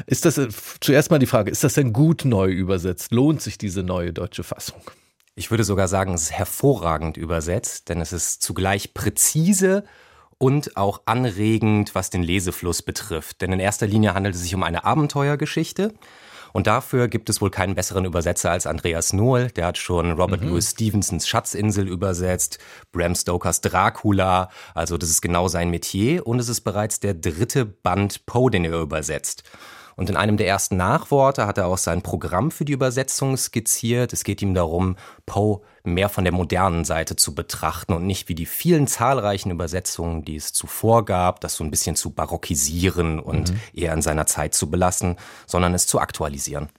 [0.05, 0.39] Ist das
[0.79, 3.09] zuerst mal die Frage, ist das denn gut neu übersetzt?
[3.10, 4.82] Lohnt sich diese neue deutsche Fassung?
[5.36, 9.86] Ich würde sogar sagen, es ist hervorragend übersetzt, denn es ist zugleich präzise
[10.38, 13.41] und auch anregend, was den Lesefluss betrifft.
[13.41, 15.93] Denn in erster Linie handelt es sich um eine Abenteuergeschichte.
[16.52, 19.50] Und dafür gibt es wohl keinen besseren Übersetzer als Andreas Nohl.
[19.52, 20.50] Der hat schon Robert mhm.
[20.50, 22.58] Louis Stevensons Schatzinsel übersetzt,
[22.91, 24.50] Bram Stokers Dracula.
[24.74, 26.26] Also das ist genau sein Metier.
[26.26, 29.43] Und es ist bereits der dritte Band Poe, den er übersetzt.
[29.99, 34.13] Und in einem der ersten Nachworte hat er auch sein Programm für die Übersetzung skizziert.
[34.13, 38.33] Es geht ihm darum, Poe mehr von der modernen Seite zu betrachten und nicht wie
[38.33, 43.51] die vielen zahlreichen Übersetzungen, die es zuvor gab, das so ein bisschen zu barockisieren und
[43.51, 43.59] mhm.
[43.73, 46.69] eher in seiner Zeit zu belassen, sondern es zu aktualisieren.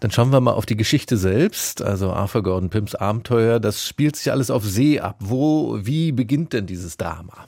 [0.00, 3.60] Dann schauen wir mal auf die Geschichte selbst, also Arthur Gordon Pyms Abenteuer.
[3.60, 5.18] Das spielt sich alles auf See ab.
[5.20, 7.46] Wo, wie beginnt denn dieses Drama?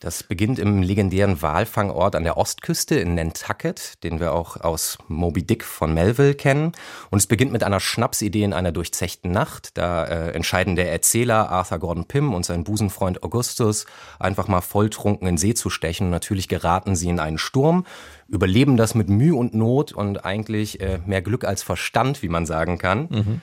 [0.00, 5.44] Das beginnt im legendären Walfangort an der Ostküste in Nantucket, den wir auch aus Moby
[5.44, 6.70] Dick von Melville kennen.
[7.10, 9.76] Und es beginnt mit einer Schnapsidee in einer durchzechten Nacht.
[9.76, 13.86] Da äh, entscheiden der Erzähler Arthur Gordon Pym und sein Busenfreund Augustus
[14.20, 16.06] einfach mal volltrunken in See zu stechen.
[16.06, 17.84] Und natürlich geraten sie in einen Sturm,
[18.28, 22.46] überleben das mit Mühe und Not und eigentlich äh, mehr Glück als Verstand, wie man
[22.46, 23.08] sagen kann.
[23.10, 23.42] Mhm.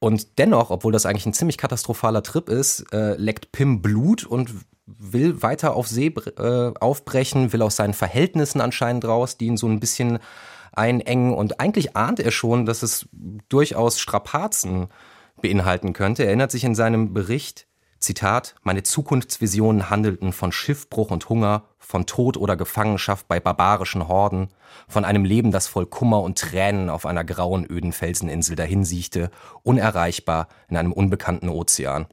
[0.00, 4.50] Und dennoch, obwohl das eigentlich ein ziemlich katastrophaler Trip ist, äh, leckt Pim Blut und
[4.86, 9.66] will weiter auf See äh, aufbrechen, will aus seinen Verhältnissen anscheinend raus, die ihn so
[9.66, 10.18] ein bisschen
[10.72, 11.32] einengen.
[11.34, 13.08] Und eigentlich ahnt er schon, dass es
[13.48, 14.88] durchaus Strapazen
[15.40, 16.22] beinhalten könnte.
[16.22, 17.66] Er erinnert sich in seinem Bericht,
[17.98, 24.48] Zitat, meine Zukunftsvisionen handelten von Schiffbruch und Hunger, von Tod oder Gefangenschaft bei barbarischen Horden,
[24.88, 29.30] von einem Leben, das voll Kummer und Tränen auf einer grauen, öden Felseninsel dahinsiechte,
[29.62, 32.06] unerreichbar in einem unbekannten Ozean.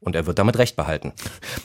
[0.00, 1.12] Und er wird damit recht behalten.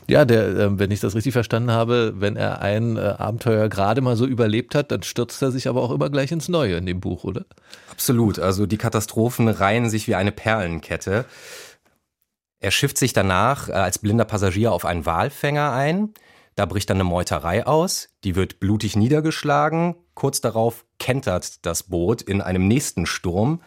[0.08, 4.02] Ja, der, äh, wenn ich das richtig verstanden habe, wenn er ein äh, Abenteuer gerade
[4.02, 6.86] mal so überlebt hat, dann stürzt er sich aber auch immer gleich ins Neue in
[6.86, 7.46] dem Buch, oder?
[7.92, 8.40] Absolut.
[8.40, 11.26] Also die Katastrophen reihen sich wie eine Perlenkette.
[12.62, 16.14] Er schifft sich danach äh, als blinder Passagier auf einen Walfänger ein.
[16.56, 18.10] Da bricht dann eine Meuterei aus.
[18.24, 19.96] Die wird blutig niedergeschlagen.
[20.14, 23.62] Kurz darauf kentert das Boot in einem nächsten Sturm.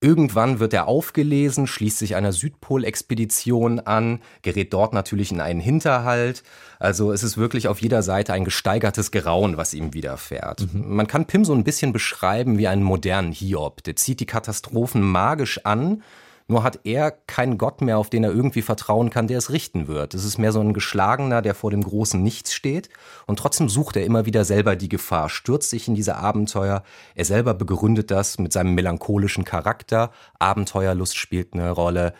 [0.00, 6.44] Irgendwann wird er aufgelesen, schließt sich einer Südpolexpedition an, gerät dort natürlich in einen Hinterhalt.
[6.78, 10.72] Also es ist wirklich auf jeder Seite ein gesteigertes Grauen, was ihm widerfährt.
[10.72, 10.94] Mhm.
[10.94, 13.82] Man kann Pim so ein bisschen beschreiben wie einen modernen Hiob.
[13.82, 16.02] Der zieht die Katastrophen magisch an
[16.48, 19.86] nur hat er keinen Gott mehr, auf den er irgendwie vertrauen kann, der es richten
[19.86, 20.14] wird.
[20.14, 22.88] Es ist mehr so ein Geschlagener, der vor dem großen Nichts steht.
[23.26, 26.82] Und trotzdem sucht er immer wieder selber die Gefahr, stürzt sich in diese Abenteuer.
[27.14, 30.10] Er selber begründet das mit seinem melancholischen Charakter.
[30.38, 32.14] Abenteuerlust spielt eine Rolle.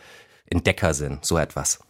[0.50, 1.80] Entdeckersinn, so etwas.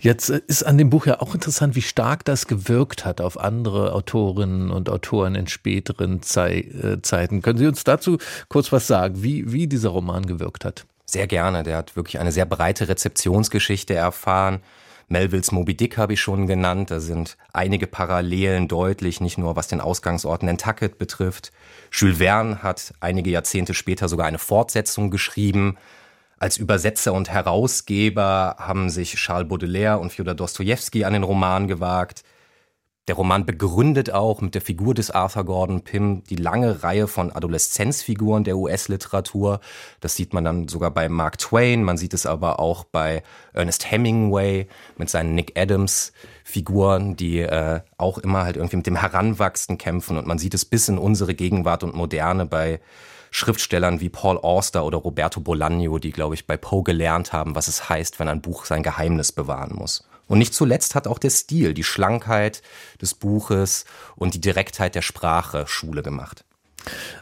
[0.00, 3.38] Jetzt äh, ist an dem Buch ja auch interessant, wie stark das gewirkt hat auf
[3.38, 7.42] andere Autorinnen und Autoren in späteren Zei äh, Zeiten.
[7.42, 10.86] Können Sie uns dazu kurz was sagen, wie, wie dieser Roman gewirkt hat?
[11.04, 11.62] Sehr gerne.
[11.62, 14.62] Der hat wirklich eine sehr breite Rezeptionsgeschichte erfahren.
[15.08, 16.90] Melvilles Moby Dick habe ich schon genannt.
[16.90, 21.52] Da sind einige Parallelen deutlich, nicht nur was den Ausgangsort Nantucket betrifft.
[21.92, 25.76] Jules Verne hat einige Jahrzehnte später sogar eine Fortsetzung geschrieben.
[26.38, 32.24] Als Übersetzer und Herausgeber haben sich Charles Baudelaire und Fyodor Dostoevsky an den Roman gewagt.
[33.08, 37.32] Der Roman begründet auch mit der Figur des Arthur Gordon Pym die lange Reihe von
[37.32, 39.58] Adoleszenzfiguren der US-Literatur.
[39.98, 43.90] Das sieht man dann sogar bei Mark Twain, man sieht es aber auch bei Ernest
[43.90, 46.12] Hemingway mit seinen Nick Adams
[46.44, 50.64] Figuren, die äh, auch immer halt irgendwie mit dem Heranwachsen kämpfen und man sieht es
[50.64, 52.80] bis in unsere Gegenwart und Moderne bei
[53.32, 57.66] Schriftstellern wie Paul Auster oder Roberto Bolaño, die, glaube ich, bei Poe gelernt haben, was
[57.66, 60.04] es heißt, wenn ein Buch sein Geheimnis bewahren muss.
[60.32, 62.62] Und nicht zuletzt hat auch der Stil, die Schlankheit
[63.02, 63.84] des Buches
[64.16, 66.46] und die Direktheit der Sprache Schule gemacht.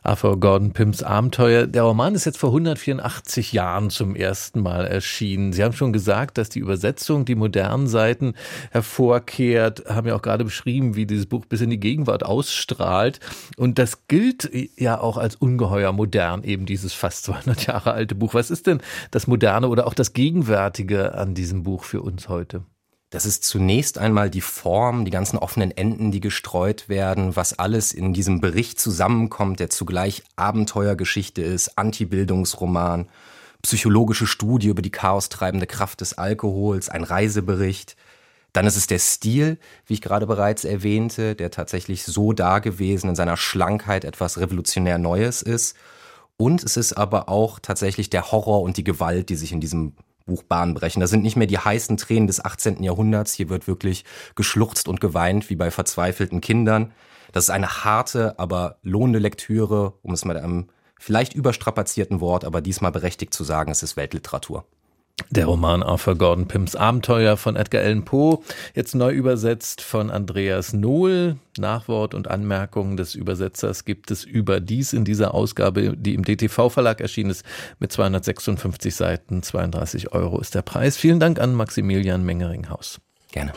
[0.05, 1.67] Arthur Gordon Pyms Abenteuer.
[1.67, 5.53] Der Roman ist jetzt vor 184 Jahren zum ersten Mal erschienen.
[5.53, 8.35] Sie haben schon gesagt, dass die Übersetzung die modernen Seiten
[8.71, 13.19] hervorkehrt, haben ja auch gerade beschrieben, wie dieses Buch bis in die Gegenwart ausstrahlt.
[13.57, 18.35] Und das gilt ja auch als ungeheuer modern, eben dieses fast 200 Jahre alte Buch.
[18.35, 22.63] Was ist denn das Moderne oder auch das Gegenwärtige an diesem Buch für uns heute?
[23.11, 27.93] Das ist zunächst einmal die Form, die ganzen offenen Enden, die gestreut werden, was alles
[27.93, 33.09] in diesem Bericht zusammenkommt, der zugleich Abenteuergeschichte ist, Antibildungsroman,
[33.63, 37.97] psychologische Studie über die chaostreibende Kraft des Alkohols, ein Reisebericht.
[38.53, 43.17] Dann ist es der Stil, wie ich gerade bereits erwähnte, der tatsächlich so dagewesen in
[43.17, 45.77] seiner Schlankheit etwas revolutionär Neues ist.
[46.37, 49.95] Und es ist aber auch tatsächlich der Horror und die Gewalt, die sich in diesem
[50.31, 51.01] Buch Bahn brechen.
[51.01, 52.83] Das sind nicht mehr die heißen Tränen des 18.
[52.85, 53.35] Jahrhunderts.
[53.35, 54.05] Hier wird wirklich
[54.37, 56.93] geschluchzt und geweint wie bei verzweifelten Kindern.
[57.33, 62.61] Das ist eine harte, aber lohnende Lektüre, um es mit einem vielleicht überstrapazierten Wort, aber
[62.61, 64.65] diesmal berechtigt zu sagen, es ist Weltliteratur.
[65.29, 68.39] Der Roman Arthur Gordon Pyms Abenteuer von Edgar Allan Poe,
[68.75, 71.37] jetzt neu übersetzt von Andreas Nohl.
[71.59, 77.31] Nachwort und Anmerkungen des Übersetzers gibt es überdies in dieser Ausgabe, die im DTV-Verlag erschienen
[77.31, 77.45] ist,
[77.79, 79.43] mit 256 Seiten.
[79.43, 80.97] 32 Euro ist der Preis.
[80.97, 83.01] Vielen Dank an Maximilian Mengeringhaus.
[83.33, 83.53] Gerne.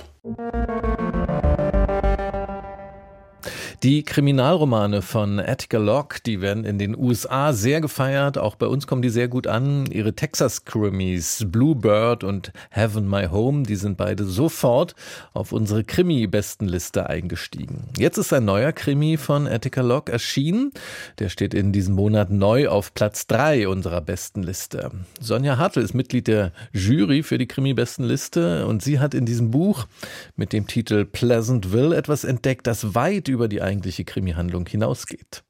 [3.84, 8.38] Die Kriminalromane von Attica Locke, die werden in den USA sehr gefeiert.
[8.38, 9.88] Auch bei uns kommen die sehr gut an.
[9.88, 14.96] Ihre Texas Krimis, Bluebird und Heaven My Home, die sind beide sofort
[15.34, 17.90] auf unsere Krimi-Bestenliste eingestiegen.
[17.98, 20.72] Jetzt ist ein neuer Krimi von Attica Locke erschienen.
[21.20, 24.92] Der steht in diesem Monat neu auf Platz drei unserer Bestenliste.
[25.20, 29.88] Sonja Hartl ist Mitglied der Jury für die Krimi-Bestenliste und sie hat in diesem Buch
[30.38, 35.44] mit dem Titel Pleasantville etwas entdeckt, das weit über die eigentliche Krimi-Handlung hinausgeht.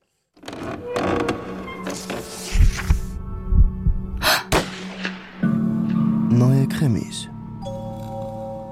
[6.29, 7.27] Neue Krimis.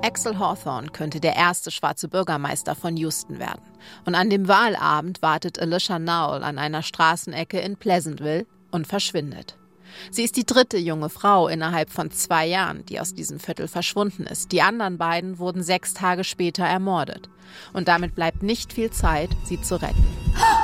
[0.03, 3.61] Axel Hawthorne könnte der erste schwarze Bürgermeister von Houston werden.
[4.05, 9.57] Und an dem Wahlabend wartet Alicia Nowell an einer Straßenecke in Pleasantville und verschwindet.
[10.09, 14.23] Sie ist die dritte junge Frau innerhalb von zwei Jahren, die aus diesem Viertel verschwunden
[14.23, 14.51] ist.
[14.51, 17.29] Die anderen beiden wurden sechs Tage später ermordet.
[17.73, 20.05] Und damit bleibt nicht viel Zeit, sie zu retten.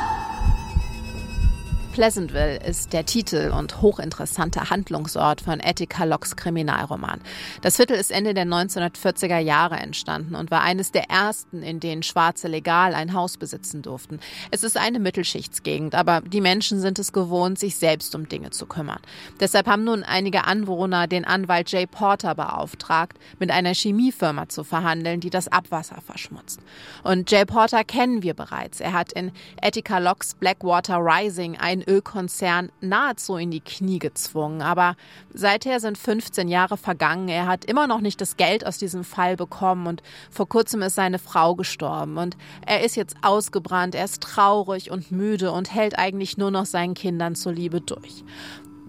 [1.97, 7.19] Pleasantville ist der Titel und hochinteressante Handlungsort von Attica Locks Kriminalroman.
[7.63, 12.03] Das Viertel ist Ende der 1940er Jahre entstanden und war eines der ersten, in denen
[12.03, 14.19] Schwarze legal ein Haus besitzen durften.
[14.51, 18.67] Es ist eine Mittelschichtsgegend, aber die Menschen sind es gewohnt, sich selbst um Dinge zu
[18.67, 18.99] kümmern.
[19.39, 25.19] Deshalb haben nun einige Anwohner den Anwalt Jay Porter beauftragt, mit einer Chemiefirma zu verhandeln,
[25.19, 26.59] die das Abwasser verschmutzt.
[27.03, 28.81] Und Jay Porter kennen wir bereits.
[28.81, 29.31] Er hat in
[29.63, 34.61] Attica Locks Blackwater Rising ein Ölkonzern nahezu in die Knie gezwungen.
[34.61, 34.95] Aber
[35.33, 37.29] seither sind 15 Jahre vergangen.
[37.29, 40.95] Er hat immer noch nicht das Geld aus diesem Fall bekommen und vor kurzem ist
[40.95, 42.17] seine Frau gestorben.
[42.17, 46.65] Und er ist jetzt ausgebrannt, er ist traurig und müde und hält eigentlich nur noch
[46.65, 48.23] seinen Kindern zuliebe durch.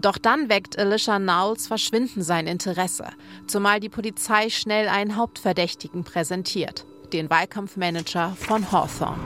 [0.00, 3.06] Doch dann weckt Alicia Knowles Verschwinden sein Interesse,
[3.48, 9.18] zumal die Polizei schnell einen Hauptverdächtigen präsentiert, den Wahlkampfmanager von Hawthorne.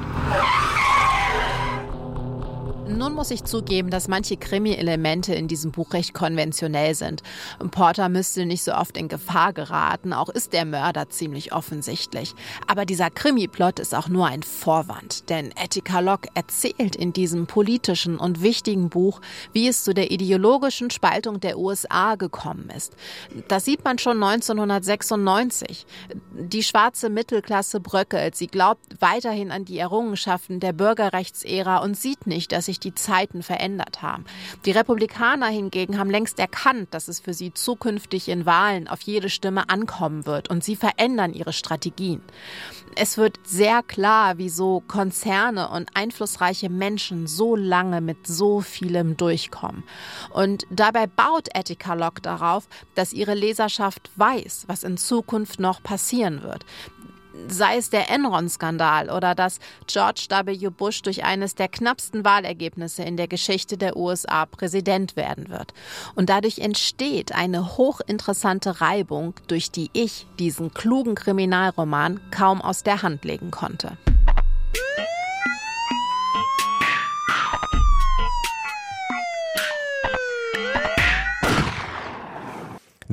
[2.97, 7.23] Nun muss ich zugeben, dass manche Krimi-Elemente in diesem Buch recht konventionell sind.
[7.71, 12.35] Porter müsste nicht so oft in Gefahr geraten, auch ist der Mörder ziemlich offensichtlich.
[12.67, 18.19] Aber dieser Krimi-Plot ist auch nur ein Vorwand, denn Etika Locke erzählt in diesem politischen
[18.19, 19.21] und wichtigen Buch,
[19.53, 22.95] wie es zu der ideologischen Spaltung der USA gekommen ist.
[23.49, 25.87] Das sieht man schon 1996.
[26.33, 32.53] Die schwarze Mittelklasse bröckelt, sie glaubt weiterhin an die Errungenschaften der Bürgerrechtsära und sieht nicht,
[32.53, 34.25] dass sich die Zeiten verändert haben.
[34.65, 39.31] Die Republikaner hingegen haben längst erkannt, dass es für sie zukünftig in Wahlen auf jede
[39.31, 42.23] Stimme ankommen wird und sie verändern ihre Strategien.
[42.95, 49.83] Es wird sehr klar, wieso Konzerne und einflussreiche Menschen so lange mit so vielem durchkommen.
[50.31, 56.43] Und dabei baut Etika Locke darauf, dass ihre Leserschaft weiß, was in Zukunft noch passieren
[56.43, 56.67] wird
[57.49, 60.69] sei es der Enron-Skandal oder dass George W.
[60.71, 65.73] Bush durch eines der knappsten Wahlergebnisse in der Geschichte der USA Präsident werden wird.
[66.15, 73.03] Und dadurch entsteht eine hochinteressante Reibung, durch die ich diesen klugen Kriminalroman kaum aus der
[73.03, 73.97] Hand legen konnte.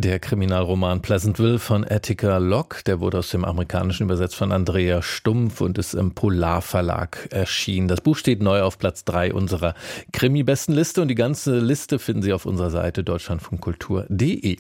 [0.02, 5.60] Der Kriminalroman Pleasantville von Attica Locke, der wurde aus dem Amerikanischen übersetzt von Andrea Stumpf
[5.60, 7.90] und ist im Polar Verlag erschienen.
[7.90, 9.76] Das Buch steht neu auf Platz 3 unserer
[10.14, 14.60] Krimi-Bestenliste und die ganze Liste finden Sie auf unserer Seite deutschlandfunkkultur.de.